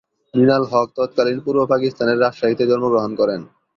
মৃণাল 0.33 0.63
হক 0.71 0.87
তৎকালীন 0.97 1.37
পূর্ব 1.45 1.59
পাকিস্তানের 1.71 2.21
রাজশাহীতে 2.21 2.63
জন্ম 2.67 2.85
গ্রহণ 2.89 3.11
করেন। 3.15 3.41